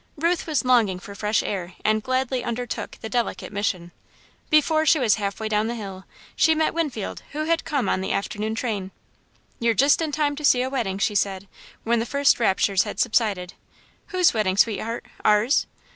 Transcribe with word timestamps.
Ruth 0.17 0.47
was 0.47 0.65
longing 0.65 0.97
for 0.99 1.13
fresh 1.13 1.43
air 1.43 1.75
and 1.85 2.01
gladly 2.01 2.43
undertook 2.43 2.97
the 3.03 3.07
delicate 3.07 3.53
mission. 3.53 3.91
Before 4.49 4.83
she 4.83 4.97
was 4.97 5.17
half 5.21 5.39
way 5.39 5.47
down 5.47 5.67
the 5.67 5.75
hill, 5.75 6.05
she 6.35 6.55
met 6.55 6.73
Winfield, 6.73 7.21
who 7.33 7.43
had 7.43 7.65
come 7.65 7.87
on 7.87 8.01
the 8.01 8.11
afternoon 8.11 8.55
train. 8.55 8.89
"You're 9.59 9.75
just 9.75 10.01
in 10.01 10.11
time 10.11 10.35
to 10.37 10.43
see 10.43 10.63
a 10.63 10.71
wedding," 10.71 10.97
she 10.97 11.13
said, 11.13 11.47
when 11.83 11.99
the 11.99 12.07
first 12.07 12.39
raptures 12.39 12.81
had 12.81 12.99
subsided. 12.99 13.53
"Whose 14.07 14.33
wedding, 14.33 14.57
sweetheart? 14.57 15.05
Ours?" 15.23 15.67